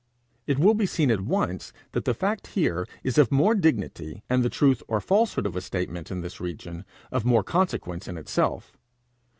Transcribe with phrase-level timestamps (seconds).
[0.47, 4.41] It will be seen at once that the fact here is of more dignity, and
[4.41, 8.75] the truth or falsehood of a statement in this region of more consequence in itself.